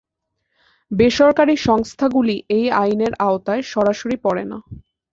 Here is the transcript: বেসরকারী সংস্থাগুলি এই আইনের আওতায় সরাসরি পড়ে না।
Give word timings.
বেসরকারী 0.91 1.55
সংস্থাগুলি 1.67 2.35
এই 2.49 2.65
আইনের 2.81 3.13
আওতায় 3.19 3.63
সরাসরি 3.71 4.17
পড়ে 4.23 4.43
না। 4.43 4.57